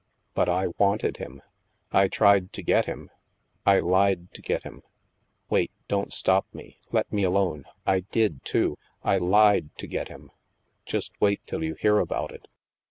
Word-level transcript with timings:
But 0.33 0.49
I 0.49 0.65
wanted 0.79 1.17
him. 1.17 1.43
I 1.91 2.07
tried 2.07 2.53
to 2.53 2.63
get 2.63 2.85
him. 2.87 3.11
I 3.67 3.77
lied 3.79 4.33
to 4.33 4.41
get 4.41 4.63
him. 4.63 4.81
Wait, 5.47 5.69
don't 5.87 6.11
stop 6.11 6.47
me; 6.51 6.79
let 6.91 7.13
me 7.13 7.21
alone.— 7.21 7.65
I 7.85 7.99
did, 7.99 8.43
too, 8.43 8.79
I 9.03 9.19
lied 9.19 9.69
to 9.77 9.85
get 9.85 10.07
him. 10.07 10.31
Just 10.87 11.13
wait 11.21 11.45
till 11.45 11.63
you 11.63 11.75
hear 11.75 11.99
about 11.99 12.31
it." 12.31 12.47